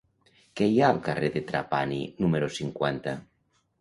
Què 0.61 0.69
hi 0.69 0.77
ha 0.79 0.87
al 0.93 1.01
carrer 1.09 1.29
de 1.37 1.43
Trapani 1.51 1.99
número 2.25 2.51
cinquanta? 2.59 3.15